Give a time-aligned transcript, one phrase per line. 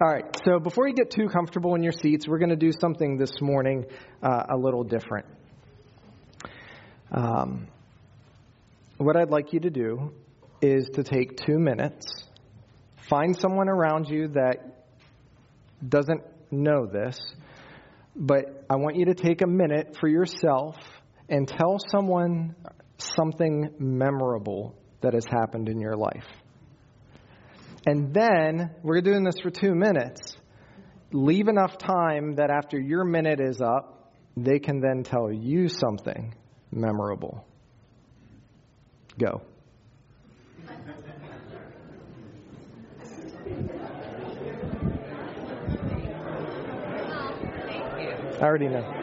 [0.00, 2.70] All right, so before you get too comfortable in your seats, we're going to do
[2.70, 3.84] something this morning
[4.22, 5.26] uh, a little different.
[7.10, 7.66] Um,
[8.98, 10.12] what I'd like you to do
[10.62, 12.06] is to take two minutes,
[13.10, 14.84] find someone around you that
[15.84, 16.22] doesn't
[16.52, 17.18] know this,
[18.14, 20.76] but I want you to take a minute for yourself
[21.28, 22.54] and tell someone
[22.98, 26.26] something memorable that has happened in your life.
[27.88, 30.36] And then, we're doing this for two minutes.
[31.10, 36.34] Leave enough time that after your minute is up, they can then tell you something
[36.70, 37.46] memorable.
[39.18, 39.40] Go.
[48.38, 48.97] I already know.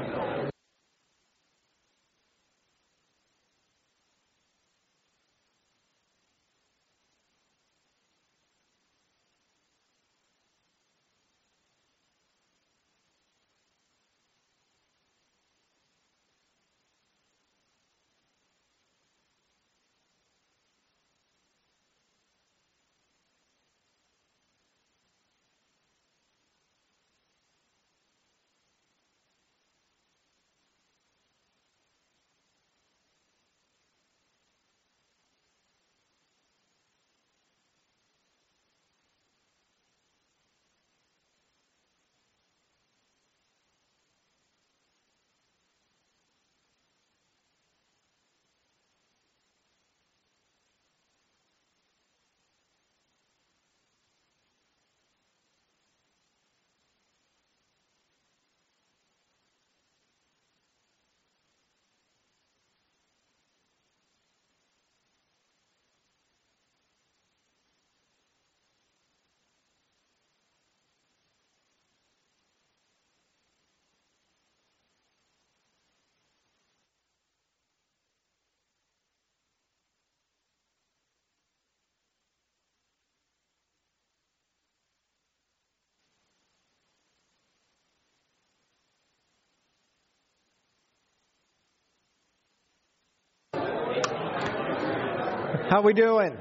[95.75, 96.37] How we doing?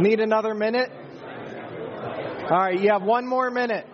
[0.00, 0.90] Need another minute?
[2.44, 3.86] All right, you have one more minute.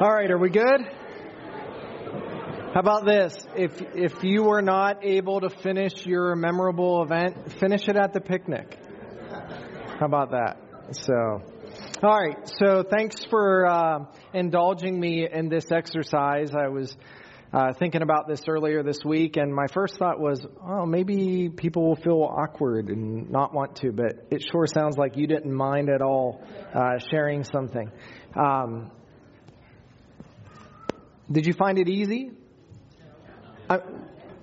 [0.00, 0.80] All right, are we good?
[2.72, 3.34] How about this?
[3.56, 8.20] If if you were not able to finish your memorable event, finish it at the
[8.20, 8.78] picnic.
[9.98, 10.58] How about that?
[10.92, 11.42] So,
[12.04, 12.48] all right.
[12.60, 13.98] So, thanks for uh,
[14.32, 16.52] indulging me in this exercise.
[16.54, 16.96] I was
[17.52, 21.88] uh, thinking about this earlier this week, and my first thought was, oh, maybe people
[21.88, 25.88] will feel awkward and not want to, but it sure sounds like you didn't mind
[25.90, 26.40] at all
[26.72, 27.90] uh, sharing something.
[28.36, 28.92] Um,
[31.30, 32.30] did you find it easy?
[33.68, 33.78] I,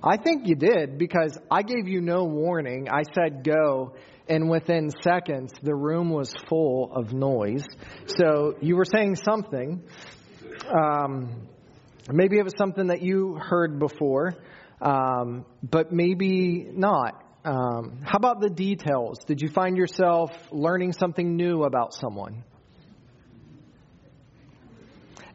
[0.02, 2.88] I think you did because I gave you no warning.
[2.88, 3.94] I said go,
[4.28, 7.64] and within seconds, the room was full of noise.
[8.06, 9.82] So you were saying something.
[10.68, 11.48] Um,
[12.10, 14.34] maybe it was something that you heard before,
[14.80, 17.22] um, but maybe not.
[17.44, 19.18] Um, how about the details?
[19.26, 22.44] Did you find yourself learning something new about someone?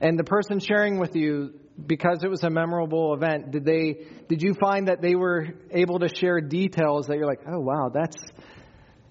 [0.02, 1.54] And the person sharing with you,
[1.86, 6.00] because it was a memorable event, did they did you find that they were able
[6.00, 8.18] to share details that you're like, oh wow, that's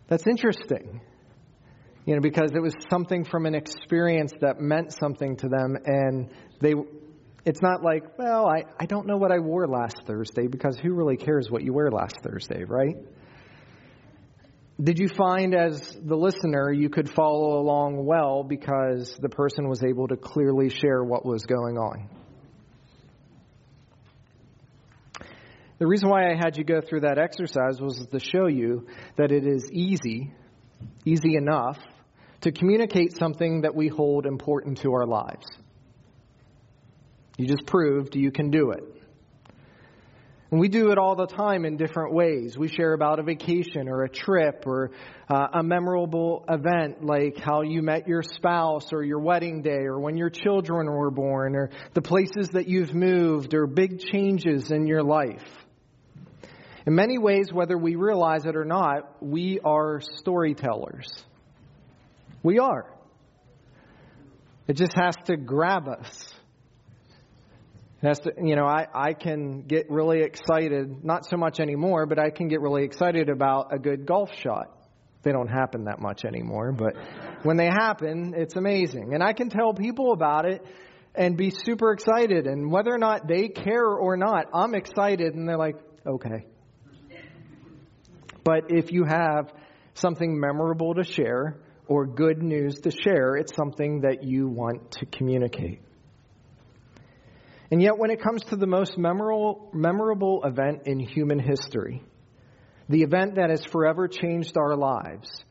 [0.09, 1.01] that's interesting.
[2.07, 6.28] You know, because it was something from an experience that meant something to them and
[6.60, 6.75] they
[7.45, 10.92] it's not like, well, I, I don't know what I wore last Thursday because who
[10.92, 12.97] really cares what you wear last Thursday, right?
[14.82, 19.82] Did you find as the listener you could follow along well because the person was
[19.84, 22.09] able to clearly share what was going on?
[25.78, 28.86] The reason why I had you go through that exercise was to show you
[29.16, 30.32] that it is easy,
[31.04, 31.78] easy enough,
[32.42, 35.47] to communicate something that we hold important to our lives.
[37.36, 38.84] You just proved you can do it.
[40.51, 42.59] And we do it all the time in different ways.
[42.59, 44.91] We share about a vacation or a trip or
[45.29, 50.01] uh, a memorable event like how you met your spouse or your wedding day or
[50.01, 54.89] when your children were born or the places that you've moved or big changes in
[54.89, 55.45] your life.
[56.85, 61.09] In many ways, whether we realize it or not, we are storytellers.
[62.43, 62.93] We are.
[64.67, 66.29] It just has to grab us.
[68.03, 72.07] It has to, you know, I, I can get really excited, not so much anymore,
[72.07, 74.75] but I can get really excited about a good golf shot.
[75.23, 76.95] They don't happen that much anymore, but
[77.43, 79.13] when they happen, it's amazing.
[79.13, 80.65] And I can tell people about it
[81.15, 82.47] and be super excited.
[82.47, 85.77] And whether or not they care or not, I'm excited, and they're like,
[86.07, 86.47] okay.
[88.43, 89.53] But if you have
[89.93, 95.07] something memorable to share or good news to share, it's something that you want to
[95.07, 95.83] communicate.
[97.71, 102.03] And yet, when it comes to the most memorable, memorable event in human history,
[102.89, 105.45] the event that has forever changed our lives,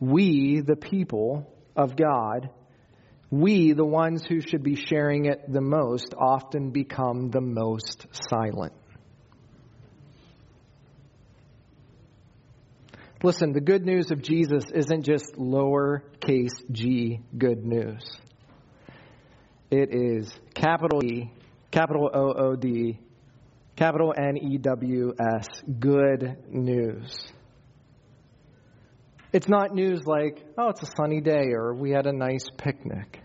[0.00, 2.48] we, the people of God,
[3.30, 8.72] we, the ones who should be sharing it the most, often become the most silent.
[13.22, 18.08] Listen, the good news of Jesus isn't just lowercase g good news.
[19.70, 21.30] It is capital E,
[21.70, 22.98] capital O O D,
[23.76, 25.46] capital N E W S,
[25.78, 27.32] good news.
[29.32, 33.20] It's not news like, oh, it's a sunny day or we had a nice picnic.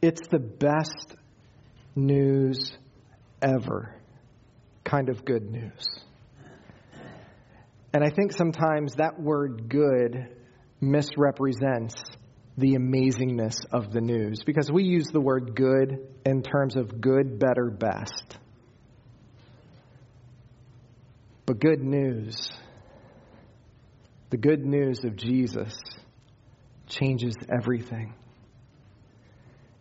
[0.00, 1.16] It's the best
[1.94, 2.72] news
[3.42, 3.94] ever
[4.84, 5.86] kind of good news.
[7.92, 10.28] And I think sometimes that word good
[10.80, 12.02] misrepresents
[12.60, 17.38] the amazingness of the news because we use the word good in terms of good,
[17.38, 18.36] better, best.
[21.46, 22.50] But good news,
[24.28, 25.74] the good news of Jesus,
[26.86, 28.14] changes everything.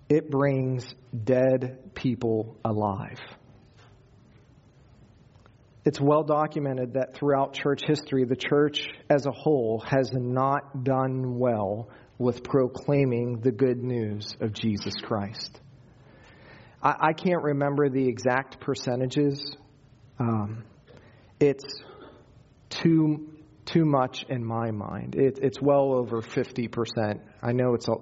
[0.08, 0.88] It brings
[1.24, 3.20] dead people alive.
[5.86, 11.38] It's well documented that throughout church history, the church as a whole has not done
[11.38, 11.90] well
[12.20, 15.60] with proclaiming the good news of Jesus Christ.
[16.84, 19.58] I, I can't remember the exact percentages.
[20.20, 20.64] Um,
[21.40, 21.66] it's
[22.70, 23.30] too
[23.66, 25.16] too much in my mind.
[25.16, 27.20] It, it's well over 50%.
[27.44, 27.94] I know it's, a,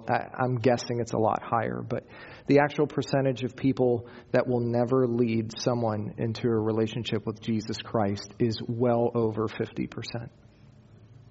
[0.42, 2.06] I'm guessing it's a lot higher, but
[2.46, 7.76] the actual percentage of people that will never lead someone into a relationship with Jesus
[7.84, 10.30] Christ is well over 50%.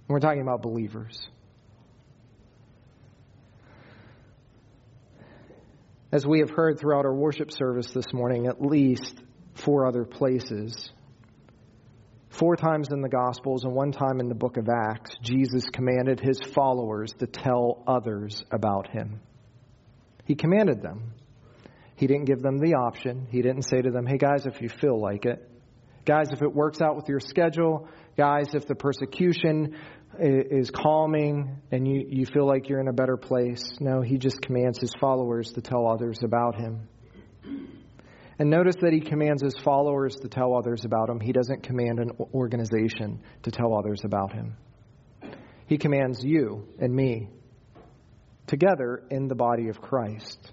[0.07, 1.27] We're talking about believers.
[6.11, 9.15] As we have heard throughout our worship service this morning, at least
[9.55, 10.89] four other places,
[12.37, 16.19] Four times in the Gospels and one time in the book of Acts, Jesus commanded
[16.19, 19.21] his followers to tell others about him.
[20.25, 21.13] He commanded them.
[21.95, 23.25] He didn't give them the option.
[23.31, 25.49] He didn't say to them, hey, guys, if you feel like it.
[26.05, 27.89] Guys, if it works out with your schedule.
[28.15, 29.75] Guys, if the persecution
[30.19, 33.77] is calming and you, you feel like you're in a better place.
[33.79, 36.87] No, he just commands his followers to tell others about him.
[38.39, 41.19] And notice that he commands his followers to tell others about him.
[41.19, 44.55] He doesn't command an organization to tell others about him.
[45.65, 47.29] He commands you and me
[48.45, 50.51] together in the body of Christ.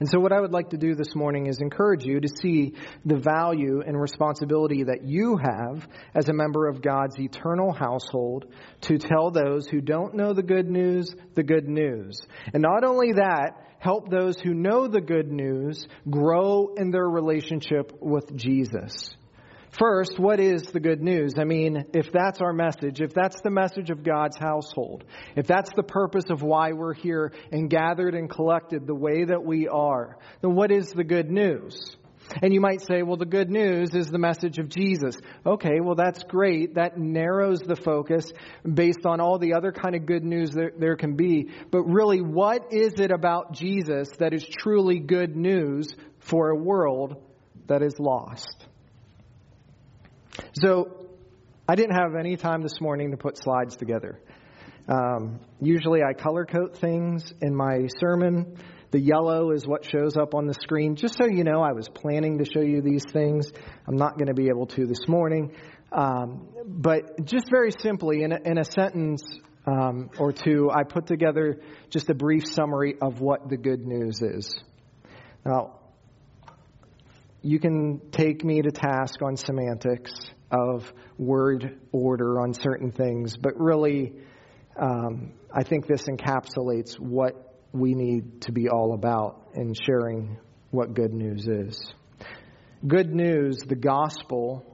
[0.00, 2.74] And so, what I would like to do this morning is encourage you to see
[3.04, 8.46] the value and responsibility that you have as a member of God's eternal household
[8.82, 12.20] to tell those who don't know the good news the good news.
[12.52, 17.92] And not only that, help those who know the good news grow in their relationship
[18.00, 19.16] with Jesus.
[19.78, 21.34] First, what is the good news?
[21.38, 25.04] I mean, if that's our message, if that's the message of God's household,
[25.36, 29.44] if that's the purpose of why we're here and gathered and collected the way that
[29.44, 31.96] we are, then what is the good news?
[32.42, 35.16] And you might say, well, the good news is the message of Jesus.
[35.46, 36.74] Okay, well, that's great.
[36.74, 38.32] That narrows the focus
[38.62, 41.50] based on all the other kind of good news there, there can be.
[41.70, 47.22] But really, what is it about Jesus that is truly good news for a world
[47.68, 48.67] that is lost?
[50.52, 51.06] So,
[51.68, 54.20] I didn't have any time this morning to put slides together.
[54.88, 58.56] Um, usually, I color code things in my sermon.
[58.90, 60.96] The yellow is what shows up on the screen.
[60.96, 63.52] Just so you know, I was planning to show you these things.
[63.86, 65.52] I'm not going to be able to this morning.
[65.92, 69.22] Um, but just very simply, in a, in a sentence
[69.66, 74.22] um, or two, I put together just a brief summary of what the good news
[74.22, 74.58] is.
[75.44, 75.77] Now,
[77.42, 80.12] you can take me to task on semantics
[80.50, 84.14] of word order on certain things, but really,
[84.80, 90.38] um, I think this encapsulates what we need to be all about in sharing
[90.70, 91.92] what good news is.
[92.86, 94.64] Good news, the gospel,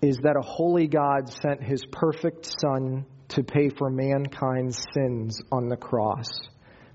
[0.00, 5.68] is that a holy God sent his perfect Son to pay for mankind's sins on
[5.68, 6.28] the cross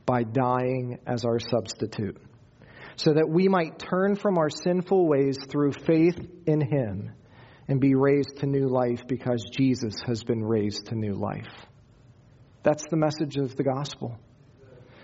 [0.05, 2.17] by dying as our substitute,
[2.99, 7.09] so that we might turn from our sinful ways through faith in him
[7.69, 11.47] and be raised to new life because Jesus has been raised to new life.
[12.61, 14.19] That's the message of the gospel.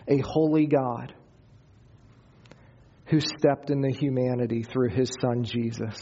[0.09, 1.13] A holy God
[3.05, 5.95] who stepped into humanity through his son Jesus.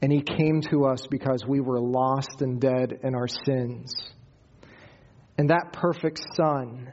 [0.00, 3.92] And he came to us because we were lost and dead in our sins.
[5.36, 6.92] And that perfect son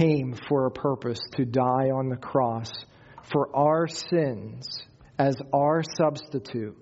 [0.00, 2.70] came for a purpose to die on the cross
[3.30, 4.82] for our sins
[5.18, 6.76] as our substitute,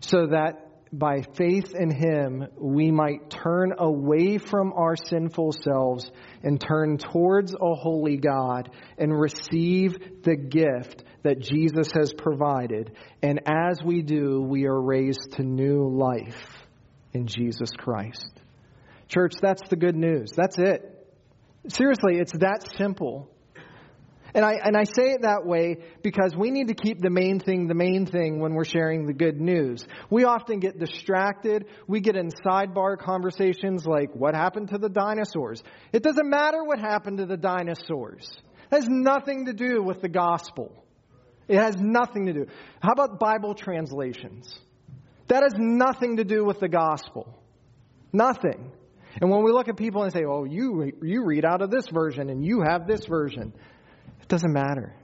[0.00, 6.10] so that by faith in him we might turn away from our sinful selves
[6.42, 12.92] and turn towards a holy God and receive the gift that Jesus has provided.
[13.22, 16.64] And as we do, we are raised to new life
[17.12, 18.30] in Jesus Christ.
[19.08, 20.32] Church, that's the good news.
[20.36, 20.89] That's it.
[21.68, 23.30] Seriously, it's that simple.
[24.34, 27.40] And I, and I say it that way because we need to keep the main
[27.40, 29.86] thing the main thing when we're sharing the good news.
[30.08, 31.66] We often get distracted.
[31.86, 35.62] We get in sidebar conversations like, what happened to the dinosaurs?
[35.92, 38.30] It doesn't matter what happened to the dinosaurs.
[38.70, 40.84] It has nothing to do with the gospel.
[41.48, 42.46] It has nothing to do.
[42.80, 44.60] How about Bible translations?
[45.26, 47.36] That has nothing to do with the gospel.
[48.12, 48.70] Nothing.
[49.20, 51.88] And when we look at people and say, oh, you, you read out of this
[51.88, 53.52] version and you have this version,
[54.20, 54.94] it doesn't matter.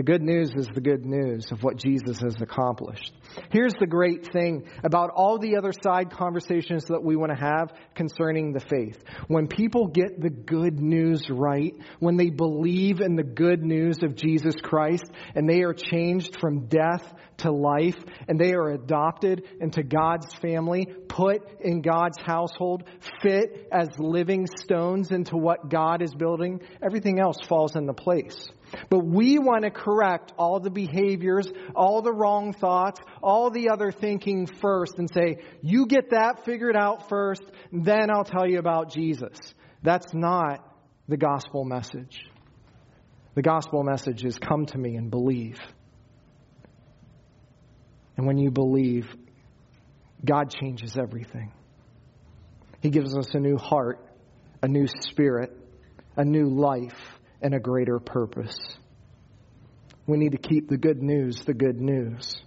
[0.00, 3.12] The good news is the good news of what Jesus has accomplished.
[3.50, 7.74] Here's the great thing about all the other side conversations that we want to have
[7.94, 8.98] concerning the faith.
[9.28, 14.16] When people get the good news right, when they believe in the good news of
[14.16, 15.04] Jesus Christ,
[15.34, 20.86] and they are changed from death to life, and they are adopted into God's family,
[21.08, 22.84] put in God's household,
[23.20, 28.48] fit as living stones into what God is building, everything else falls into place.
[28.88, 33.90] But we want to correct all the behaviors, all the wrong thoughts, all the other
[33.92, 38.92] thinking first and say, you get that figured out first, then I'll tell you about
[38.92, 39.38] Jesus.
[39.82, 40.66] That's not
[41.08, 42.20] the gospel message.
[43.34, 45.58] The gospel message is come to me and believe.
[48.16, 49.06] And when you believe,
[50.24, 51.52] God changes everything.
[52.80, 54.04] He gives us a new heart,
[54.62, 55.56] a new spirit,
[56.16, 58.56] a new life and a greater purpose.
[60.06, 62.42] We need to keep the good news the good news.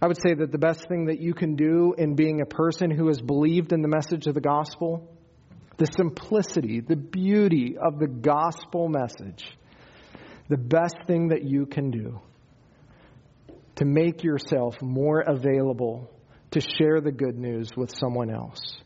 [0.00, 2.90] I would say that the best thing that you can do in being a person
[2.90, 5.10] who has believed in the message of the gospel,
[5.78, 9.44] the simplicity, the beauty of the gospel message,
[10.48, 12.20] the best thing that you can do
[13.76, 16.10] to make yourself more available
[16.50, 18.78] to share the good news with someone else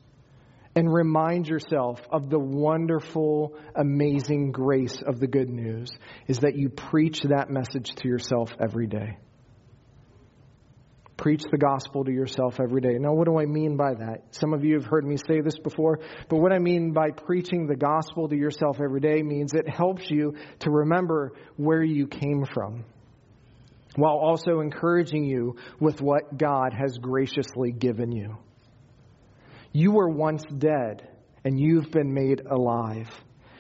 [0.75, 5.91] and remind yourself of the wonderful, amazing grace of the good news
[6.29, 9.19] is that you preach that message to yourself every day.
[11.17, 12.97] Preach the gospel to yourself every day.
[12.99, 14.23] Now, what do I mean by that?
[14.31, 15.99] Some of you have heard me say this before,
[16.31, 20.11] but what I mean by preaching the gospel to yourself every day means it helps
[20.11, 22.85] you to remember where you came from
[23.97, 28.39] while also encouraging you with what God has graciously given you.
[29.73, 31.09] You were once dead,
[31.45, 33.09] and you've been made alive.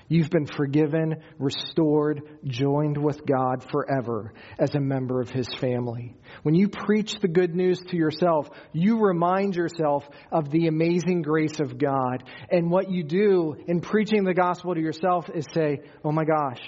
[0.09, 6.17] You've been forgiven, restored, joined with God forever as a member of His family.
[6.43, 11.61] When you preach the good news to yourself, you remind yourself of the amazing grace
[11.61, 12.25] of God.
[12.50, 16.62] And what you do in preaching the gospel to yourself is say, Oh my gosh,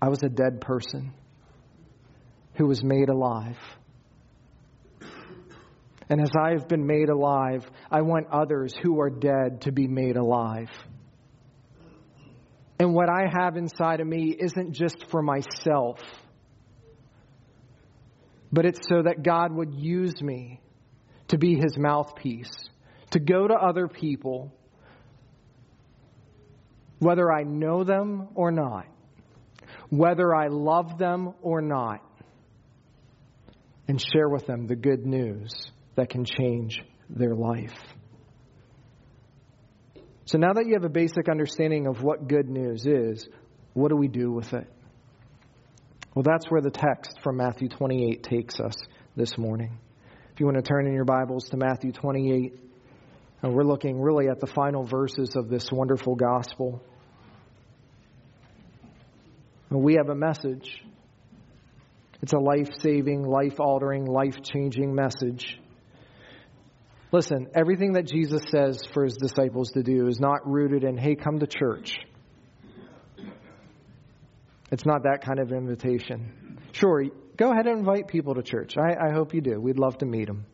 [0.00, 1.12] I was a dead person
[2.54, 3.58] who was made alive.
[6.08, 9.86] And as I have been made alive, I want others who are dead to be
[9.86, 10.70] made alive.
[12.78, 16.00] And what I have inside of me isn't just for myself,
[18.52, 20.60] but it's so that God would use me
[21.28, 22.52] to be his mouthpiece,
[23.10, 24.52] to go to other people,
[26.98, 28.86] whether I know them or not,
[29.88, 32.00] whether I love them or not,
[33.88, 37.74] and share with them the good news that can change their life.
[40.26, 43.28] So now that you have a basic understanding of what good news is,
[43.74, 44.66] what do we do with it?
[46.14, 48.74] Well, that's where the text from Matthew 28 takes us
[49.16, 49.78] this morning.
[50.32, 52.54] If you want to turn in your Bibles to Matthew 28,
[53.42, 56.82] and we're looking really at the final verses of this wonderful gospel.
[59.70, 60.82] And we have a message.
[62.22, 65.58] It's a life saving, life altering, life changing message.
[67.14, 71.14] Listen, everything that Jesus says for his disciples to do is not rooted in, hey,
[71.14, 71.96] come to church.
[74.72, 76.58] It's not that kind of invitation.
[76.72, 77.04] Sure,
[77.36, 78.74] go ahead and invite people to church.
[78.76, 79.60] I, I hope you do.
[79.60, 80.44] We'd love to meet them.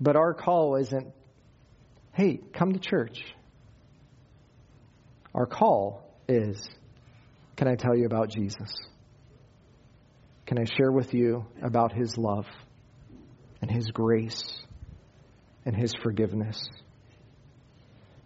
[0.00, 1.12] But our call isn't,
[2.14, 3.22] hey, come to church.
[5.34, 6.66] Our call is,
[7.56, 8.72] can I tell you about Jesus?
[10.46, 12.46] Can I share with you about his love
[13.60, 14.62] and his grace
[15.64, 16.60] and his forgiveness?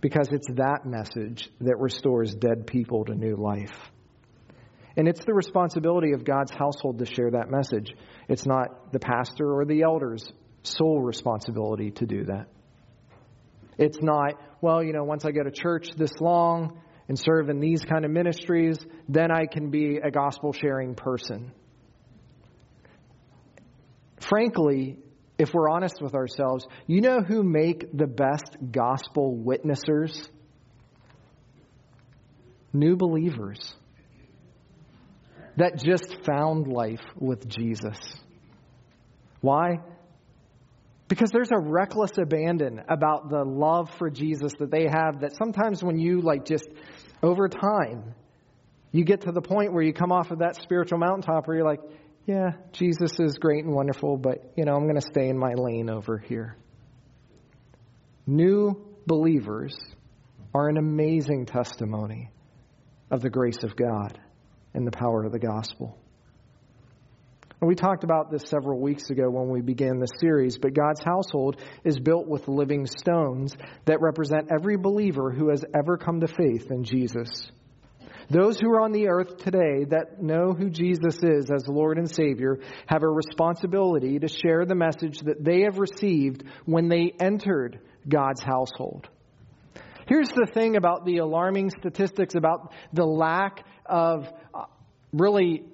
[0.01, 3.73] Because it's that message that restores dead people to new life.
[4.97, 7.95] And it's the responsibility of God's household to share that message.
[8.29, 10.25] It's not the pastor or the elder's
[10.63, 12.47] sole responsibility to do that.
[13.77, 17.61] It's not, well, you know, once I go to church this long and serve in
[17.61, 21.53] these kind of ministries, then I can be a gospel sharing person.
[24.21, 24.99] Frankly,
[25.39, 30.29] if we're honest with ourselves, you know who make the best gospel witnessers?
[32.73, 33.75] New believers
[35.57, 37.99] that just found life with Jesus.
[39.41, 39.79] Why?
[41.07, 45.83] Because there's a reckless abandon about the love for Jesus that they have that sometimes
[45.83, 46.67] when you, like, just
[47.23, 48.15] over time,
[48.91, 51.67] you get to the point where you come off of that spiritual mountaintop where you're
[51.67, 51.81] like,
[52.27, 55.55] yeah, Jesus is great and wonderful, but, you know, I'm going to stay in my
[55.55, 56.57] lane over here.
[58.27, 59.77] New believers
[60.55, 62.31] are an amazing testimony
[63.11, 64.19] of the grace of God
[64.73, 65.99] and the power of the gospel.
[67.61, 71.03] And we talked about this several weeks ago when we began this series, but God's
[71.03, 76.27] household is built with living stones that represent every believer who has ever come to
[76.27, 77.51] faith in Jesus.
[78.31, 82.11] Those who are on the earth today that know who Jesus is as Lord and
[82.11, 87.81] Savior have a responsibility to share the message that they have received when they entered
[88.09, 89.09] God's household.
[90.07, 94.65] Here's the thing about the alarming statistics about the lack of uh,
[95.13, 95.65] really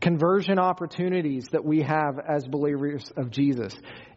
[0.00, 3.74] conversion opportunities that we have as believers of Jesus.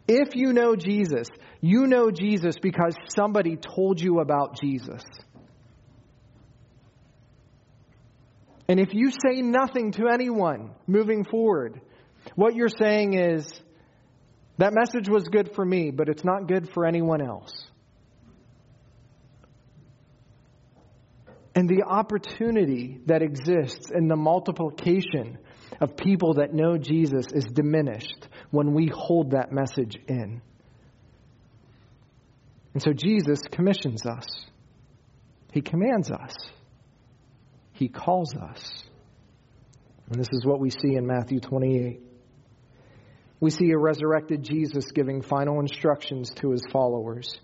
[0.08, 1.28] If you know Jesus,
[1.60, 5.02] you know Jesus because somebody told you about Jesus.
[8.68, 11.80] And if you say nothing to anyone moving forward,
[12.34, 13.52] what you're saying is,
[14.56, 17.52] that message was good for me, but it's not good for anyone else.
[21.56, 25.38] And the opportunity that exists in the multiplication
[25.80, 30.40] of people that know Jesus is diminished when we hold that message in.
[32.72, 34.26] And so Jesus commissions us,
[35.52, 36.34] He commands us,
[37.74, 38.84] He calls us.
[40.08, 42.00] And this is what we see in Matthew 28.
[43.40, 47.38] We see a resurrected Jesus giving final instructions to his followers.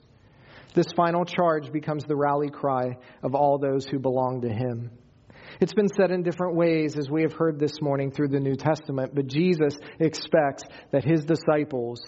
[0.72, 4.90] This final charge becomes the rally cry of all those who belong to him.
[5.60, 8.54] It's been said in different ways as we have heard this morning through the New
[8.54, 10.62] Testament, but Jesus expects
[10.92, 12.00] that his disciples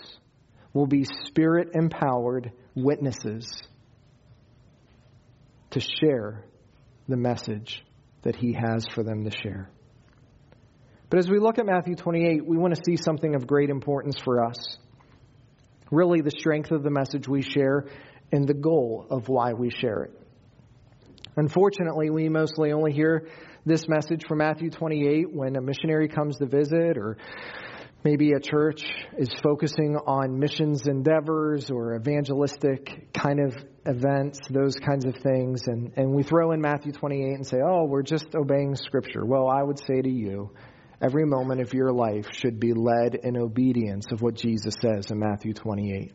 [0.73, 3.51] will be spirit empowered witnesses
[5.71, 6.45] to share
[7.09, 7.85] the message
[8.23, 9.71] that he has for them to share.
[11.11, 14.19] But as we look at Matthew 28, we want to see something of great importance
[14.19, 14.79] for us.
[15.91, 17.87] Really, the strength of the message we share
[18.33, 20.19] and the goal of why we share it.
[21.37, 23.29] Unfortunately, we mostly only hear
[23.65, 27.19] this message from Matthew 28 when a missionary comes to visit or
[28.05, 28.85] maybe a church
[29.17, 33.55] is focusing on missions endeavors or evangelistic kind of
[33.87, 35.63] events, those kinds of things.
[35.67, 39.25] And, and we throw in Matthew 28 and say, oh, we're just obeying Scripture.
[39.25, 40.51] Well, I would say to you,
[41.01, 45.19] every moment of your life should be led in obedience of what Jesus says in
[45.19, 46.13] Matthew 28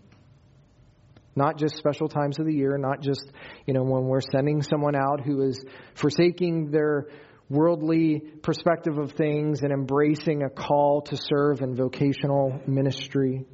[1.38, 3.32] not just special times of the year, not just,
[3.68, 7.06] you know, when we're sending someone out who is forsaking their
[7.50, 13.46] worldly perspective of things and embracing a call to serve in vocational ministry.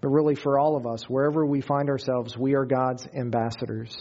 [0.00, 3.96] But really, for all of us, wherever we find ourselves, we are God's ambassadors.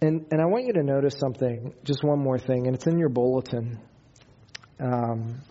[0.00, 2.98] And, and I want you to notice something, just one more thing, and it's in
[2.98, 3.78] your bulletin.
[4.80, 5.42] Um,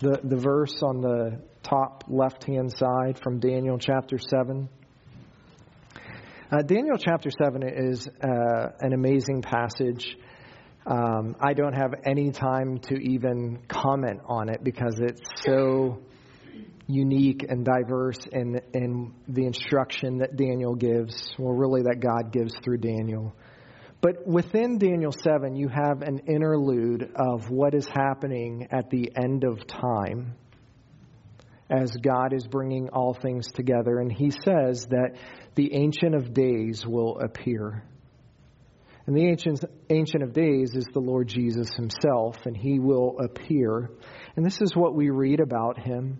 [0.00, 4.68] the, the verse on the top left hand side from Daniel chapter 7.
[6.52, 10.18] Uh, Daniel chapter 7 is uh, an amazing passage.
[10.84, 16.02] Um, I don't have any time to even comment on it because it's so
[16.86, 22.52] unique and diverse in, in the instruction that Daniel gives, well, really, that God gives
[22.62, 23.34] through Daniel.
[24.02, 29.44] But within Daniel 7, you have an interlude of what is happening at the end
[29.44, 30.34] of time
[31.70, 33.98] as God is bringing all things together.
[33.98, 35.16] And he says that
[35.54, 37.84] the Ancient of Days will appear.
[39.06, 43.90] And the ancient, ancient of Days is the Lord Jesus himself, and he will appear.
[44.36, 46.18] And this is what we read about him.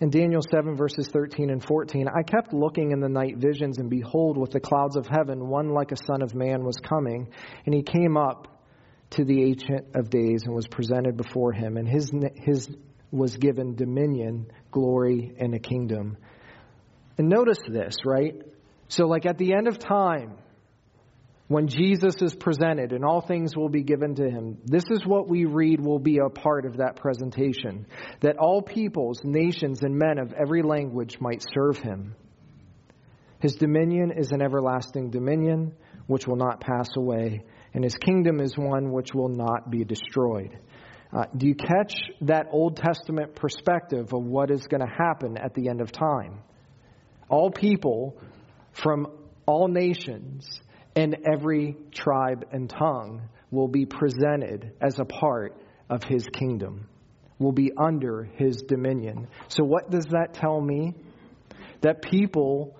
[0.00, 3.90] In Daniel 7, verses 13 and 14, I kept looking in the night visions, and
[3.90, 7.28] behold, with the clouds of heaven, one like a son of man was coming,
[7.64, 8.62] and he came up
[9.10, 12.68] to the Ancient of Days and was presented before him, and his, his
[13.10, 16.16] was given dominion, glory, and a kingdom.
[17.18, 18.34] And notice this, right?
[18.88, 20.36] So, like at the end of time,
[21.48, 25.28] when Jesus is presented and all things will be given to him, this is what
[25.28, 27.86] we read will be a part of that presentation
[28.20, 32.16] that all peoples, nations, and men of every language might serve him.
[33.38, 35.72] His dominion is an everlasting dominion
[36.08, 40.58] which will not pass away, and his kingdom is one which will not be destroyed.
[41.12, 45.54] Uh, do you catch that Old Testament perspective of what is going to happen at
[45.54, 46.42] the end of time?
[47.28, 48.16] All people
[48.72, 49.08] from
[49.46, 50.60] all nations
[50.94, 56.88] and every tribe and tongue will be presented as a part of his kingdom,
[57.38, 59.28] will be under his dominion.
[59.48, 60.94] So, what does that tell me?
[61.82, 62.76] That people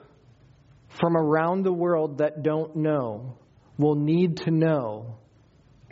[0.88, 3.36] from around the world that don't know
[3.78, 5.18] will need to know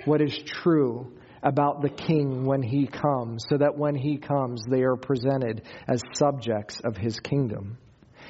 [0.07, 1.13] what is true
[1.43, 6.01] about the king when he comes, so that when he comes, they are presented as
[6.15, 7.77] subjects of his kingdom.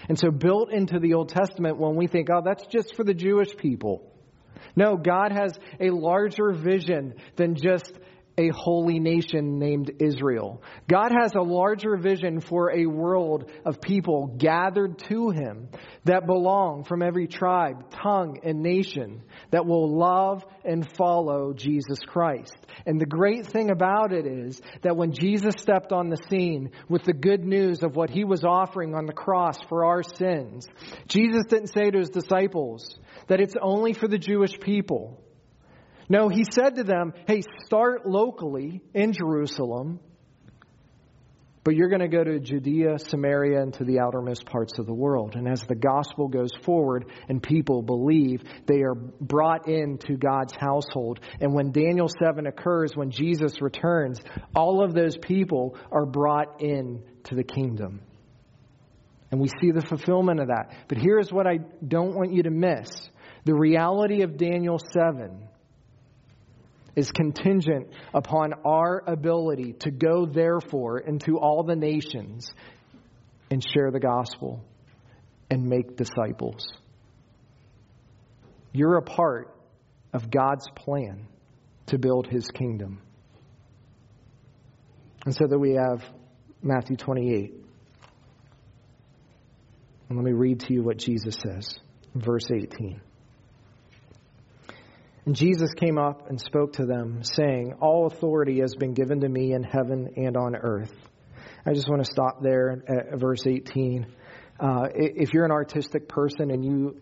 [0.09, 3.15] And so, built into the Old Testament, when we think, oh, that's just for the
[3.15, 4.11] Jewish people.
[4.77, 7.93] No, God has a larger vision than just
[8.37, 10.63] a holy nation named Israel.
[10.89, 15.69] God has a larger vision for a world of people gathered to Him
[16.05, 22.57] that belong from every tribe, tongue, and nation that will love and follow Jesus Christ.
[22.87, 27.05] And the great thing about it is that when Jesus stepped on the scene with
[27.05, 30.69] the good news of what He was offering on the cross for our sins,
[31.07, 35.24] Jesus didn't say to His disciples that it's only for the Jewish people.
[36.09, 40.01] No, he said to them, hey, start locally in Jerusalem,
[41.65, 44.93] but you're going to go to Judea, Samaria, and to the outermost parts of the
[44.93, 45.35] world.
[45.35, 51.21] And as the gospel goes forward and people believe, they are brought into God's household.
[51.41, 54.21] And when Daniel 7 occurs, when Jesus returns,
[54.55, 58.03] all of those people are brought in to the kingdom.
[59.31, 60.77] And we see the fulfillment of that.
[60.87, 62.91] But here's what I don't want you to miss
[63.47, 65.49] the reality of Daniel 7
[66.97, 72.53] is contingent upon our ability to go, therefore, into all the nations
[73.51, 74.65] and share the gospel
[75.51, 76.67] and make disciples.
[78.73, 79.57] You're a part
[80.13, 81.27] of God's plan
[81.87, 83.01] to build his kingdom.
[85.25, 86.05] And so that we have
[86.63, 87.53] Matthew 28.
[90.09, 91.79] And let me read to you what Jesus says,
[92.15, 93.01] verse 18.
[95.27, 99.29] And Jesus came up and spoke to them, saying, All authority has been given to
[99.29, 100.93] me in heaven and on earth.
[101.67, 104.07] I just want to stop there at verse 18.
[104.61, 107.01] Uh, if you're an artistic person and you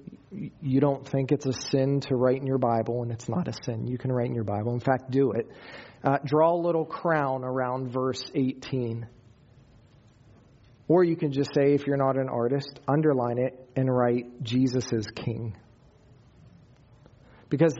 [0.62, 3.52] you don't think it's a sin to write in your Bible, and it's not a
[3.64, 4.72] sin, you can write in your Bible.
[4.72, 5.46] In fact, do it.
[6.02, 9.06] Uh, draw a little crown around verse 18.
[10.88, 14.90] Or you can just say, if you're not an artist, underline it and write, Jesus
[14.92, 15.56] is King.
[17.50, 17.74] Because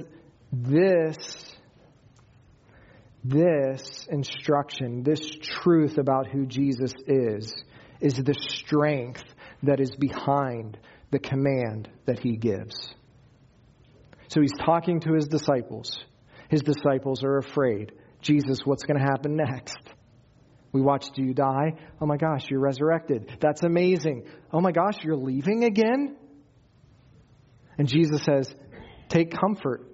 [0.52, 1.56] this,
[3.24, 7.54] this instruction, this truth about who Jesus is,
[8.00, 9.24] is the strength
[9.62, 10.78] that is behind
[11.10, 12.94] the command that he gives.
[14.28, 16.04] So he's talking to his disciples.
[16.48, 17.92] His disciples are afraid.
[18.20, 19.78] Jesus, what's going to happen next?
[20.72, 21.74] We watched you die.
[22.00, 23.38] Oh my gosh, you're resurrected.
[23.40, 24.24] That's amazing.
[24.52, 26.16] Oh my gosh, you're leaving again?
[27.78, 28.54] And Jesus says,
[29.08, 29.91] Take comfort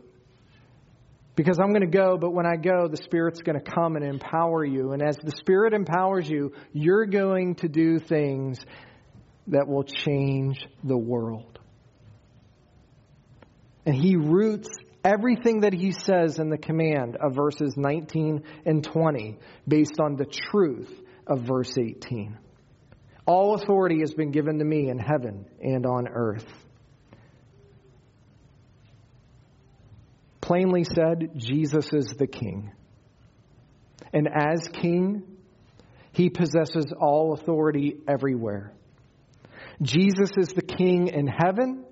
[1.38, 4.05] because I'm going to go, but when I go, the Spirit's going to come and
[4.05, 4.90] empower you.
[4.90, 8.59] And as the Spirit empowers you, you're going to do things
[9.46, 11.61] that will change the world.
[13.87, 14.68] And he roots
[15.05, 20.27] everything that he says in the command of verses 19 and 20 based on the
[20.27, 20.92] truth
[21.24, 22.37] of verse 18.
[23.27, 26.53] All authority has been given to me in heaven and on earth.
[30.49, 32.73] Plainly said, Jesus is the king.
[34.15, 35.23] And as king,
[36.13, 38.73] he possesses all authority everywhere.
[39.83, 41.85] Jesus is the king in heaven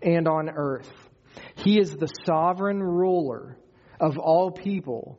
[0.00, 0.90] and on earth.
[1.56, 3.58] He is the sovereign ruler
[4.00, 5.18] of all people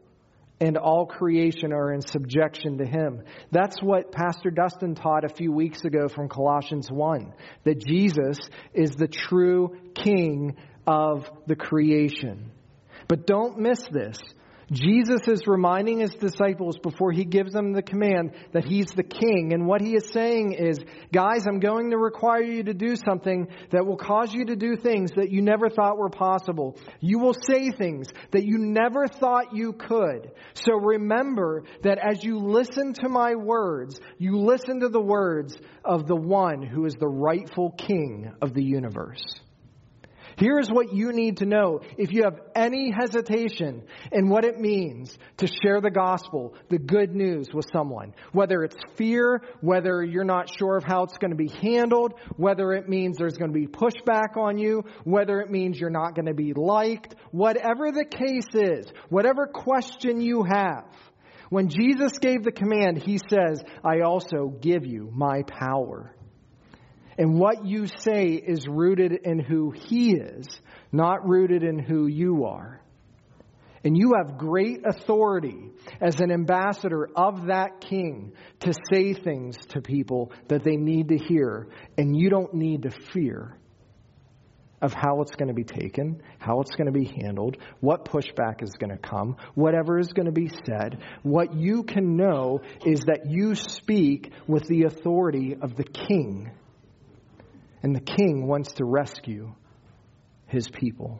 [0.59, 3.21] and all creation are in subjection to him.
[3.51, 7.31] That's what Pastor Dustin taught a few weeks ago from Colossians 1
[7.63, 8.39] that Jesus
[8.73, 10.55] is the true king
[10.87, 12.51] of the creation.
[13.07, 14.17] But don't miss this.
[14.71, 19.53] Jesus is reminding his disciples before he gives them the command that he's the king.
[19.53, 20.79] And what he is saying is,
[21.13, 24.75] guys, I'm going to require you to do something that will cause you to do
[24.75, 26.77] things that you never thought were possible.
[26.99, 30.31] You will say things that you never thought you could.
[30.55, 36.07] So remember that as you listen to my words, you listen to the words of
[36.07, 39.23] the one who is the rightful king of the universe.
[40.37, 45.17] Here's what you need to know if you have any hesitation in what it means
[45.37, 48.13] to share the gospel, the good news with someone.
[48.33, 52.73] Whether it's fear, whether you're not sure of how it's going to be handled, whether
[52.73, 56.25] it means there's going to be pushback on you, whether it means you're not going
[56.25, 60.85] to be liked, whatever the case is, whatever question you have.
[61.49, 66.15] When Jesus gave the command, he says, I also give you my power.
[67.17, 70.47] And what you say is rooted in who He is,
[70.91, 72.81] not rooted in who you are.
[73.85, 75.69] And you have great authority
[76.01, 81.17] as an ambassador of that king to say things to people that they need to
[81.17, 81.67] hear.
[81.95, 83.55] And you don't need to fear
[84.81, 88.63] of how it's going to be taken, how it's going to be handled, what pushback
[88.63, 91.03] is going to come, whatever is going to be said.
[91.21, 96.51] What you can know is that you speak with the authority of the king
[97.83, 99.53] and the king wants to rescue
[100.47, 101.19] his people.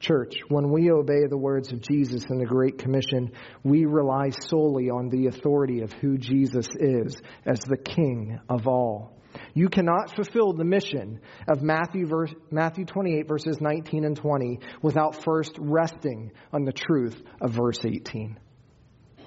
[0.00, 3.32] Church, when we obey the words of Jesus in the Great Commission,
[3.64, 9.18] we rely solely on the authority of who Jesus is as the King of all.
[9.54, 15.24] You cannot fulfill the mission of Matthew, verse, Matthew 28, verses 19 and 20, without
[15.24, 18.38] first resting on the truth of verse 18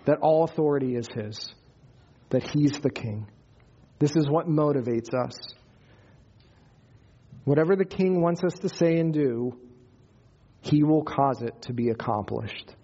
[0.05, 1.53] that all authority is His,
[2.29, 3.27] that He's the King.
[4.01, 5.37] This is what motivates us.
[7.45, 9.55] Whatever the king wants us to say and do,
[10.61, 12.75] he will cause it to be accomplished.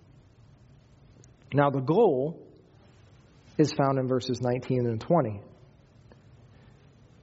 [1.52, 2.40] Now, the goal
[3.58, 5.42] is found in verses 19 and 20.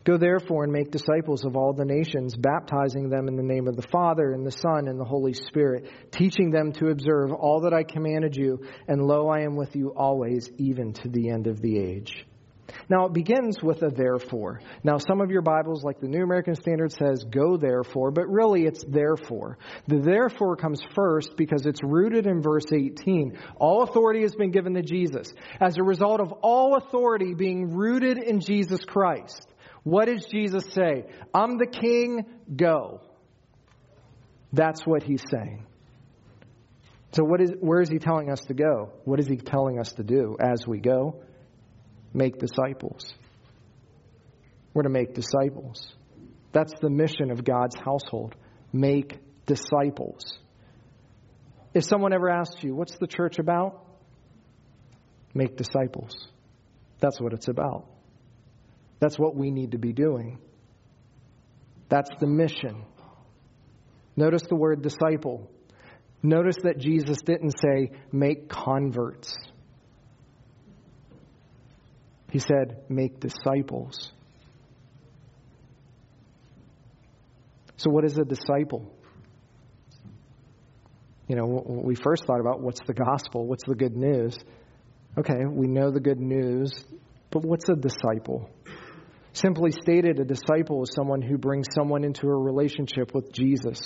[0.03, 3.77] Go therefore and make disciples of all the nations, baptizing them in the name of
[3.77, 7.73] the Father, and the Son, and the Holy Spirit, teaching them to observe all that
[7.73, 11.61] I commanded you, and lo, I am with you always, even to the end of
[11.61, 12.27] the age.
[12.89, 14.61] Now, it begins with a therefore.
[14.83, 18.65] Now, some of your Bibles, like the New American Standard, says go therefore, but really
[18.65, 19.59] it's therefore.
[19.87, 23.39] The therefore comes first because it's rooted in verse 18.
[23.57, 25.33] All authority has been given to Jesus.
[25.61, 29.47] As a result of all authority being rooted in Jesus Christ,
[29.83, 31.05] what does Jesus say?
[31.35, 32.25] I'm the king,
[32.55, 33.01] go.
[34.53, 35.67] That's what he's saying.
[37.13, 38.91] So, what is, where is he telling us to go?
[39.05, 41.23] What is he telling us to do as we go?
[42.15, 43.13] Make disciples.
[44.73, 45.95] We're to make disciples.
[46.53, 48.35] That's the mission of God's household.
[48.73, 50.39] Make disciples.
[51.75, 53.85] If someone ever asks you, what's the church about?
[55.35, 56.29] Make disciples.
[57.01, 57.87] That's what it's about.
[59.01, 60.39] That's what we need to be doing.
[61.89, 62.85] That's the mission.
[64.17, 65.51] Notice the word disciple.
[66.23, 69.37] Notice that Jesus didn't say, make converts.
[72.35, 74.11] He said, make disciples.
[77.77, 78.93] So, what is a disciple?
[81.29, 84.37] You know, we first thought about what's the gospel, what's the good news.
[85.17, 86.73] Okay, we know the good news,
[87.31, 88.51] but what's a disciple?
[89.33, 93.81] Simply stated, a disciple is someone who brings someone into a relationship with Jesus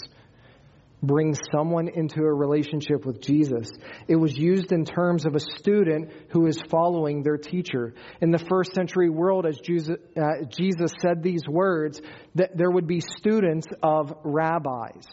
[1.03, 3.71] brings someone into a relationship with Jesus.
[4.09, 7.95] It was used in terms of a student who is following their teacher.
[8.21, 12.01] In the first century world, as Jesus, uh, Jesus said these words,
[12.35, 15.07] that there would be students of rabbis.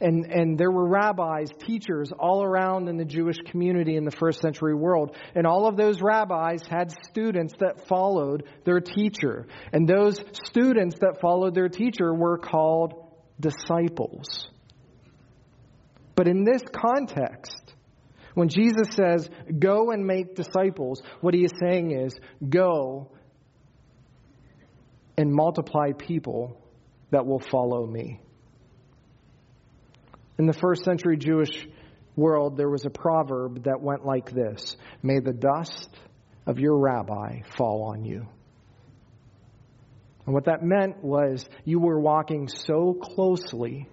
[0.00, 4.40] And, and there were rabbis, teachers all around in the Jewish community in the first
[4.40, 5.16] century world.
[5.34, 9.46] And all of those rabbis had students that followed their teacher.
[9.72, 12.94] And those students that followed their teacher were called
[13.38, 14.48] disciples.
[16.14, 17.74] But in this context,
[18.34, 22.14] When Jesus says, go and make disciples, what he is saying is,
[22.46, 23.12] go
[25.16, 26.60] and multiply people
[27.10, 28.20] that will follow me.
[30.36, 31.68] In the first century Jewish
[32.16, 35.88] world, there was a proverb that went like this May the dust
[36.44, 38.26] of your rabbi fall on you.
[40.26, 43.88] And what that meant was you were walking so closely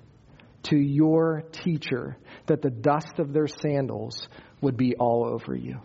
[0.63, 4.27] to your teacher that the dust of their sandals
[4.61, 5.79] would be all over you.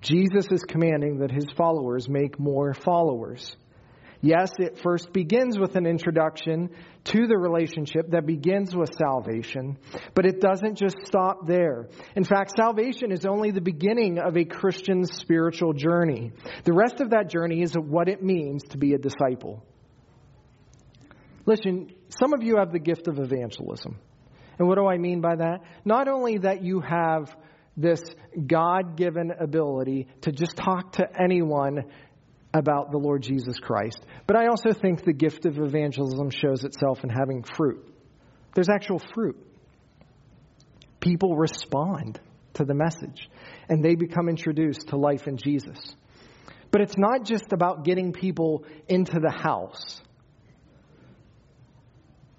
[0.00, 3.56] Jesus is commanding that his followers make more followers.
[4.20, 6.70] Yes, it first begins with an introduction
[7.04, 9.78] to the relationship that begins with salvation,
[10.14, 11.88] but it doesn't just stop there.
[12.14, 16.30] In fact, salvation is only the beginning of a Christian's spiritual journey.
[16.62, 19.64] The rest of that journey is what it means to be a disciple.
[21.46, 23.98] Listen, some of you have the gift of evangelism.
[24.58, 25.60] And what do I mean by that?
[25.84, 27.34] Not only that you have
[27.76, 28.02] this
[28.46, 31.84] God given ability to just talk to anyone
[32.54, 34.04] about the Lord Jesus Christ.
[34.26, 37.82] But I also think the gift of evangelism shows itself in having fruit.
[38.54, 39.36] There's actual fruit.
[41.00, 42.20] People respond
[42.54, 43.30] to the message
[43.68, 45.78] and they become introduced to life in Jesus.
[46.70, 50.00] But it's not just about getting people into the house.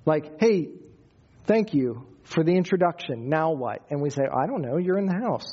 [0.06, 0.70] Like, hey,
[1.46, 3.30] thank you for the introduction.
[3.30, 3.82] Now what?
[3.90, 5.52] And we say, I don't know, you're in the house.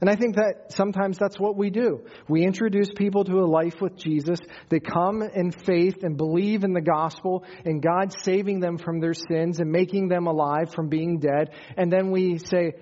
[0.00, 2.06] And I think that sometimes that's what we do.
[2.26, 4.38] We introduce people to a life with Jesus.
[4.70, 9.12] They come in faith and believe in the gospel and God saving them from their
[9.12, 11.50] sins and making them alive from being dead.
[11.76, 12.72] And then we say,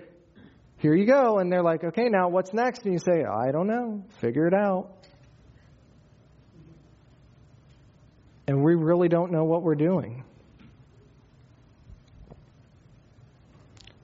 [0.76, 1.38] here you go.
[1.38, 2.84] And they're like, okay, now what's next?
[2.84, 4.04] And you say, I don't know.
[4.20, 4.97] Figure it out.
[8.48, 10.24] And we really don't know what we're doing.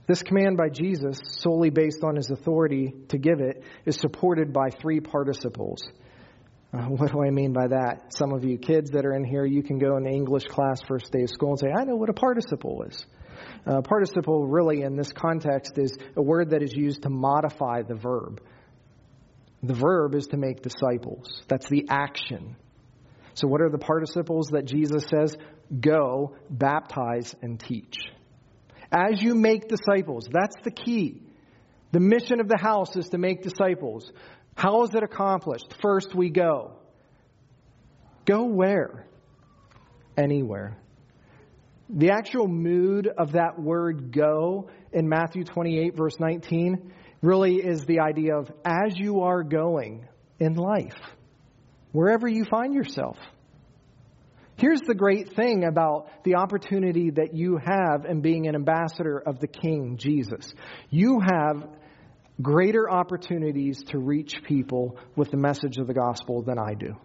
[0.06, 4.68] This command by Jesus, solely based on his authority to give it, is supported by
[4.68, 5.82] three participles.
[6.74, 8.12] Uh, what do I mean by that?
[8.14, 11.10] Some of you kids that are in here, you can go in English class first
[11.10, 13.06] day of school and say, I know what a participle is.
[13.66, 17.94] Uh, participle, really, in this context, is a word that is used to modify the
[17.94, 18.42] verb.
[19.62, 22.56] The verb is to make disciples, that's the action.
[23.34, 25.36] So, what are the participles that Jesus says?
[25.80, 27.96] Go, baptize, and teach
[28.94, 30.28] as you make disciples.
[30.30, 31.22] That's the key.
[31.92, 34.10] The mission of the house is to make disciples.
[34.56, 35.74] How is it accomplished?
[35.82, 36.76] First, we go.
[38.24, 39.06] Go where?
[40.16, 40.78] Anywhere.
[41.90, 48.00] The actual mood of that word go in Matthew 28, verse 19, really is the
[48.00, 50.06] idea of as you are going
[50.38, 50.98] in life,
[51.94, 53.16] wherever you find yourself.
[54.56, 59.38] Here's the great thing about the opportunity that you have in being an ambassador of
[59.38, 60.52] the King, Jesus.
[60.90, 61.68] You have
[62.42, 66.96] greater opportunities to reach people with the message of the gospel than I do.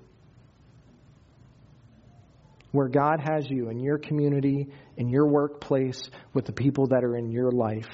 [2.71, 6.01] Where God has you in your community, in your workplace,
[6.33, 7.89] with the people that are in your life,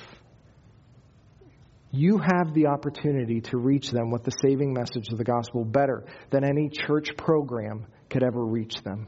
[1.96, 6.06] you have the opportunity to reach them with the saving message of the gospel better
[6.32, 9.08] than any church program could ever reach them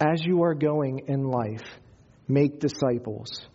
[0.00, 1.64] as you are going in life,
[2.28, 3.46] make disciples,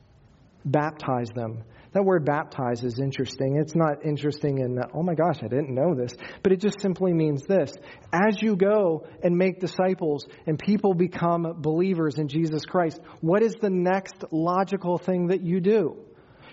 [0.65, 1.63] baptize them.
[1.93, 3.57] That word baptize is interesting.
[3.59, 7.11] It's not interesting in, oh my gosh, I didn't know this, but it just simply
[7.11, 7.73] means this.
[8.13, 13.55] As you go and make disciples and people become believers in Jesus Christ, what is
[13.61, 15.97] the next logical thing that you do?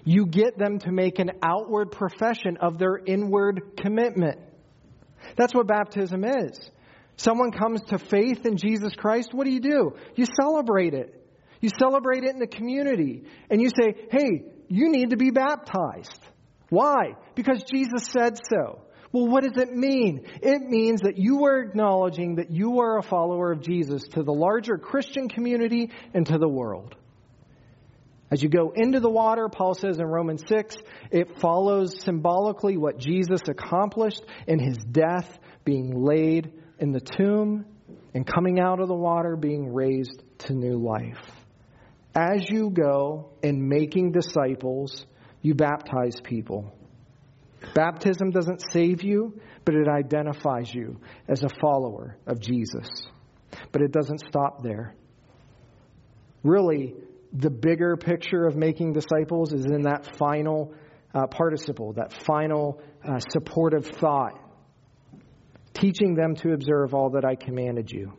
[0.04, 4.38] You get them to make an outward profession of their inward commitment.
[5.36, 6.70] That's what baptism is.
[7.16, 9.96] Someone comes to faith in Jesus Christ, what do you do?
[10.14, 11.14] You celebrate it.
[11.60, 13.24] You celebrate it in the community.
[13.50, 16.20] And you say, hey, you need to be baptized.
[16.68, 17.16] Why?
[17.34, 18.82] Because Jesus said so.
[19.10, 20.26] Well, what does it mean?
[20.42, 24.32] It means that you are acknowledging that you are a follower of Jesus to the
[24.32, 26.94] larger Christian community and to the world.
[28.30, 30.76] As you go into the water, Paul says in Romans 6,
[31.10, 37.64] it follows symbolically what Jesus accomplished in his death, being laid in the tomb
[38.14, 41.24] and coming out of the water being raised to new life.
[42.14, 45.06] As you go in making disciples,
[45.40, 46.72] you baptize people.
[47.74, 52.88] Baptism doesn't save you, but it identifies you as a follower of Jesus.
[53.72, 54.94] But it doesn't stop there.
[56.42, 56.94] Really,
[57.32, 60.74] the bigger picture of making disciples is in that final
[61.14, 64.38] uh, participle, that final uh, supportive thought
[65.74, 68.12] teaching them to observe all that I commanded you.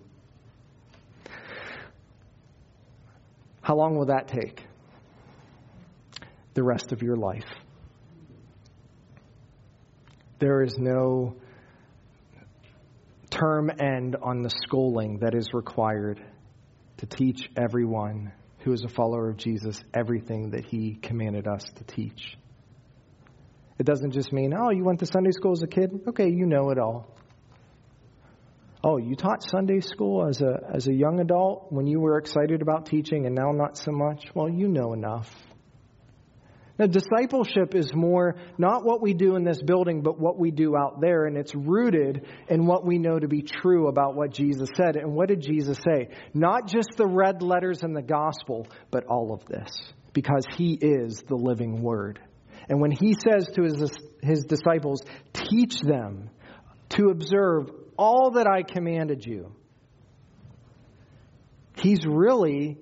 [3.62, 4.66] How long will that take?
[6.54, 7.46] The rest of your life.
[10.40, 11.36] There is no
[13.30, 16.24] term end on the schooling that is required
[16.98, 21.84] to teach everyone who is a follower of Jesus everything that he commanded us to
[21.84, 22.38] teach.
[23.78, 25.92] It doesn't just mean, oh, you went to Sunday school as a kid?
[26.10, 27.16] Okay, you know it all.
[28.84, 32.62] Oh, you taught Sunday school as a, as a young adult when you were excited
[32.62, 34.26] about teaching and now not so much?
[34.34, 35.30] Well, you know enough.
[36.80, 40.78] Now, discipleship is more not what we do in this building, but what we do
[40.78, 44.70] out there, and it's rooted in what we know to be true about what Jesus
[44.76, 44.96] said.
[44.96, 46.08] And what did Jesus say?
[46.34, 49.70] Not just the red letters in the gospel, but all of this,
[50.14, 52.18] because he is the living word.
[52.70, 55.04] And when he says to his, his disciples,
[55.34, 56.30] teach them
[56.90, 59.52] to observe all that I commanded you,
[61.76, 62.78] he's really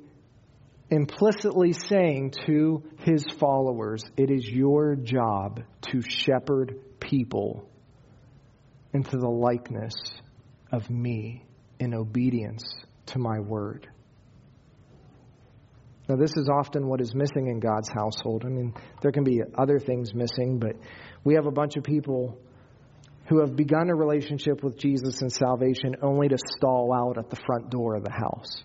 [0.89, 5.61] implicitly saying to his followers, It is your job
[5.91, 7.67] to shepherd people
[8.93, 9.93] into the likeness
[10.71, 11.43] of me
[11.79, 12.63] in obedience
[13.07, 13.87] to my word.
[16.07, 18.43] Now, this is often what is missing in God's household.
[18.45, 20.77] I mean, there can be other things missing, but
[21.25, 22.37] we have a bunch of people
[23.27, 27.35] who have begun a relationship with Jesus and salvation only to stall out at the
[27.45, 28.63] front door of the house.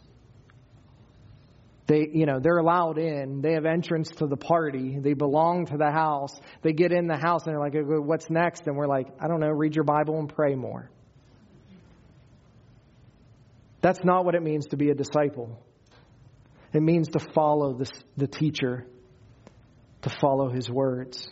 [1.87, 3.41] They, you know, they're allowed in.
[3.41, 4.99] They have entrance to the party.
[5.01, 6.33] They belong to the house.
[6.63, 8.67] They get in the house and they're like, what's next?
[8.67, 10.89] And we're like, I don't know, read your Bible and pray more.
[13.81, 15.61] That's not what it means to be a disciple.
[16.73, 18.87] It means to follow the, the teacher,
[20.03, 21.29] to follow his words,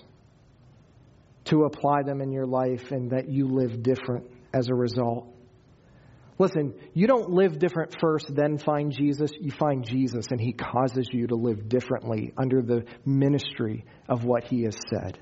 [1.44, 5.32] to apply them in your life, and that you live different as a result.
[6.40, 9.30] Listen, you don't live different first, then find Jesus.
[9.38, 14.44] You find Jesus, and he causes you to live differently under the ministry of what
[14.44, 15.18] he has said.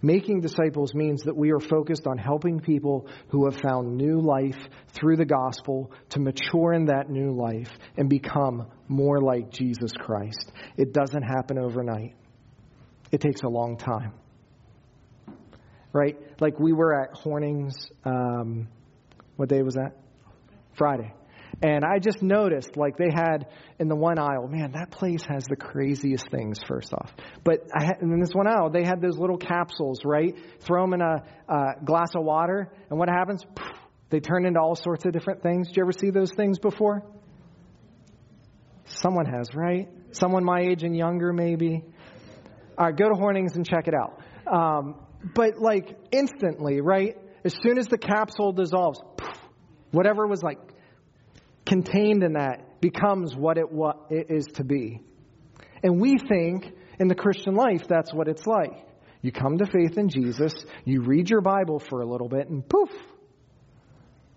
[0.00, 4.68] Making disciples means that we are focused on helping people who have found new life
[4.92, 10.52] through the gospel to mature in that new life and become more like Jesus Christ.
[10.76, 12.14] It doesn't happen overnight,
[13.10, 14.19] it takes a long time.
[15.92, 16.16] Right?
[16.40, 17.74] Like we were at Hornings,
[18.04, 18.68] um,
[19.36, 19.96] what day was that?
[20.76, 21.12] Friday.
[21.62, 25.44] And I just noticed, like they had in the one aisle, man, that place has
[25.44, 26.60] the craziest things.
[26.66, 27.12] First off,
[27.44, 30.34] but I had, in this one aisle, they had those little capsules, right?
[30.60, 33.44] Throw them in a, a glass of water, and what happens?
[34.10, 35.68] They turn into all sorts of different things.
[35.68, 37.02] Did you ever see those things before?
[38.84, 39.88] Someone has, right?
[40.12, 41.84] Someone my age and younger, maybe.
[42.78, 44.20] All right, go to Hornings and check it out.
[44.50, 47.16] Um, but like instantly, right?
[47.44, 49.00] As soon as the capsule dissolves,
[49.90, 50.58] whatever was like
[51.64, 55.00] contained in that becomes what it, what it is to be.
[55.82, 58.86] And we think in the Christian life that's what it's like.
[59.22, 60.54] You come to faith in Jesus,
[60.84, 62.90] you read your Bible for a little bit, and poof,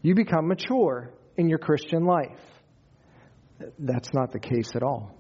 [0.02, 2.40] you become mature in your Christian life.
[3.80, 5.16] That's not the case at all.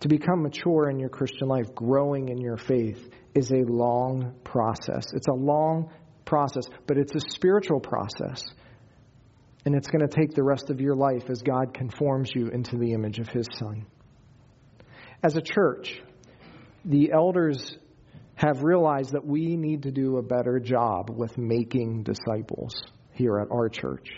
[0.00, 5.12] To become mature in your Christian life, growing in your faith, is a long process.
[5.12, 5.90] It's a long
[6.24, 8.42] process, but it's a spiritual process.
[9.66, 12.78] And it's going to take the rest of your life as God conforms you into
[12.78, 13.84] the image of His Son.
[15.22, 16.00] As a church,
[16.86, 17.76] the elders
[18.36, 22.72] have realized that we need to do a better job with making disciples
[23.12, 24.08] here at our church.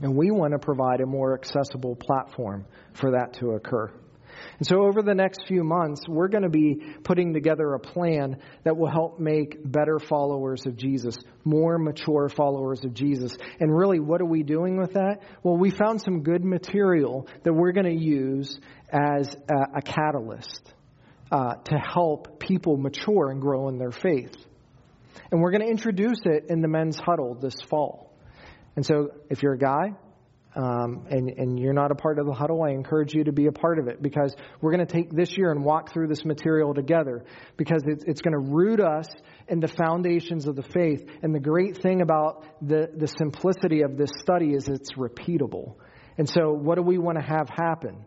[0.00, 3.90] And we want to provide a more accessible platform for that to occur.
[4.58, 8.38] And so, over the next few months, we're going to be putting together a plan
[8.64, 13.36] that will help make better followers of Jesus, more mature followers of Jesus.
[13.60, 15.18] And really, what are we doing with that?
[15.42, 18.58] Well, we found some good material that we're going to use
[18.90, 20.72] as a, a catalyst
[21.32, 24.34] uh, to help people mature and grow in their faith.
[25.30, 28.12] And we're going to introduce it in the men's huddle this fall.
[28.76, 29.94] And so, if you're a guy,
[30.56, 33.46] um, and, and you're not a part of the huddle, I encourage you to be
[33.46, 36.24] a part of it because we're going to take this year and walk through this
[36.24, 37.24] material together
[37.56, 39.08] because it's, it's going to root us
[39.48, 41.04] in the foundations of the faith.
[41.22, 45.74] And the great thing about the, the simplicity of this study is it's repeatable.
[46.16, 48.06] And so, what do we want to have happen?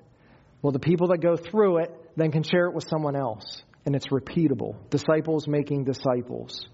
[0.62, 3.96] Well, the people that go through it then can share it with someone else, and
[3.96, 4.76] it's repeatable.
[4.90, 6.66] Disciples making disciples.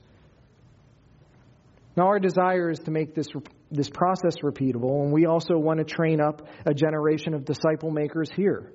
[1.96, 3.28] Now, our desire is to make this,
[3.74, 8.30] this process repeatable, and we also want to train up a generation of disciple makers
[8.36, 8.72] here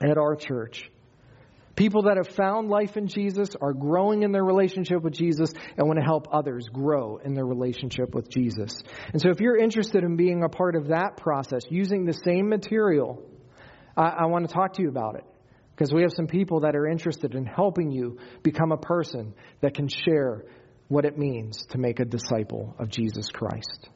[0.00, 0.90] at our church.
[1.74, 5.86] People that have found life in Jesus are growing in their relationship with Jesus and
[5.86, 8.76] want to help others grow in their relationship with Jesus.
[9.12, 12.50] And so, if you're interested in being a part of that process, using the same
[12.50, 13.22] material,
[13.96, 15.24] I, I want to talk to you about it.
[15.74, 19.32] Because we have some people that are interested in helping you become a person
[19.62, 20.44] that can share
[20.88, 23.88] what it means to make a disciple of Jesus Christ.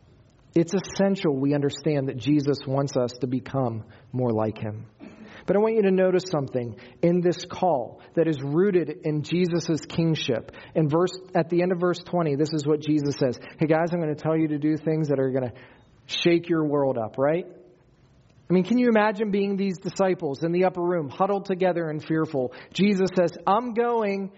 [0.57, 4.87] It's essential we understand that Jesus wants us to become more like him.
[5.47, 9.85] But I want you to notice something in this call that is rooted in Jesus'
[9.87, 10.53] kingship.
[10.75, 13.93] In verse, at the end of verse 20, this is what Jesus says Hey guys,
[13.93, 15.53] I'm going to tell you to do things that are going to
[16.07, 17.47] shake your world up, right?
[18.49, 22.03] I mean, can you imagine being these disciples in the upper room, huddled together and
[22.03, 22.55] fearful?
[22.73, 24.33] Jesus says, I'm going,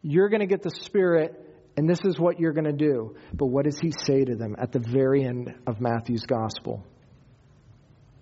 [0.00, 3.16] you're going to get the Spirit, and this is what you're going to do.
[3.32, 6.84] But what does he say to them at the very end of Matthew's gospel?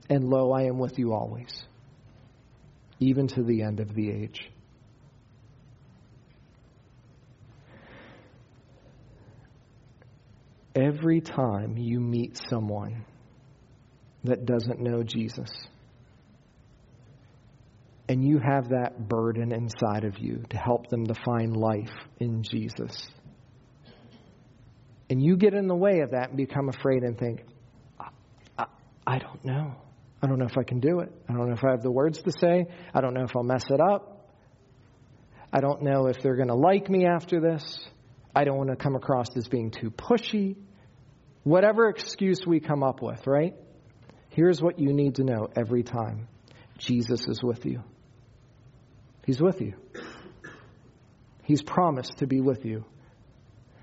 [0.08, 1.64] And lo, I am with you always,
[3.00, 4.50] even to the end of the age.
[10.74, 13.04] Every time you meet someone
[14.24, 15.50] that doesn't know Jesus,
[18.08, 22.42] and you have that burden inside of you to help them to find life in
[22.42, 23.08] Jesus
[25.10, 27.42] and you get in the way of that and become afraid and think,
[27.98, 28.08] I,
[28.56, 28.66] I,
[29.04, 29.74] I don't know.
[30.22, 31.12] I don't know if I can do it.
[31.28, 32.66] I don't know if I have the words to say.
[32.94, 34.28] I don't know if I'll mess it up.
[35.52, 37.80] I don't know if they're going to like me after this.
[38.36, 40.56] I don't want to come across as being too pushy.
[41.42, 43.54] Whatever excuse we come up with, right?
[44.28, 46.28] Here's what you need to know every time
[46.78, 47.82] Jesus is with you.
[49.26, 49.74] He's with you.
[51.42, 52.84] He's promised to be with you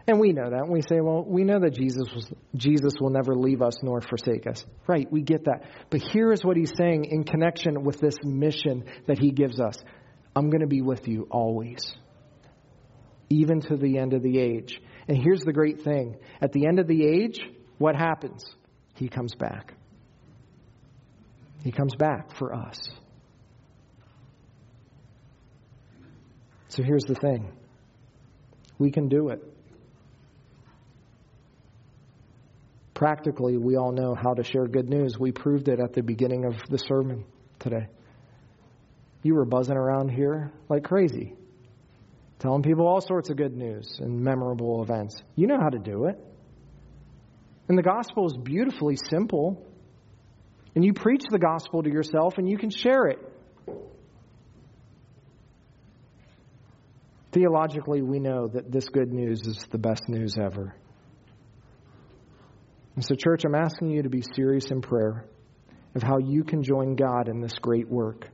[0.08, 0.62] and we know that.
[0.62, 3.99] And we say, well, we know that Jesus, was, Jesus will never leave us nor
[3.99, 4.66] forsake us.
[4.88, 5.64] Right, we get that.
[5.89, 9.76] But here is what he's saying in connection with this mission that he gives us
[10.36, 11.95] I'm going to be with you always,
[13.28, 14.80] even to the end of the age.
[15.08, 17.39] And here's the great thing at the end of the age,
[17.80, 18.45] what happens?
[18.95, 19.74] He comes back.
[21.64, 22.80] He comes back for us.
[26.68, 27.51] So here's the thing
[28.78, 29.41] we can do it.
[32.97, 35.19] Practically, we all know how to share good news.
[35.19, 37.25] We proved it at the beginning of the sermon
[37.59, 37.89] today.
[39.21, 41.35] You were buzzing around here like crazy,
[42.39, 45.21] telling people all sorts of good news and memorable events.
[45.35, 46.17] You know how to do it.
[47.69, 49.63] And the gospel is beautifully simple.
[50.73, 53.19] And you preach the gospel to yourself and you can share it.
[57.31, 60.73] Theologically, we know that this good news is the best news ever.
[62.97, 65.23] And so, church, I'm asking you to be serious in prayer
[65.93, 68.27] of how you can join God in this great work.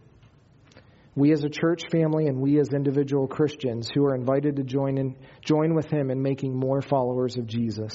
[1.15, 4.97] We as a church family and we as individual Christians who are invited to join
[4.97, 7.93] in, join with him in making more followers of Jesus.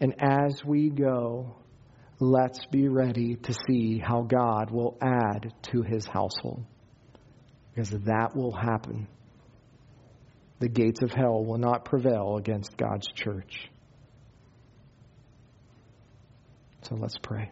[0.00, 1.58] And as we go,
[2.18, 6.64] let's be ready to see how God will add to his household.
[7.72, 9.06] Because that will happen.
[10.58, 13.70] The gates of hell will not prevail against God's church.
[16.84, 17.50] So let's pray.